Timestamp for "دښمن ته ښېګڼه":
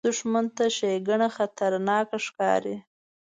0.07-1.27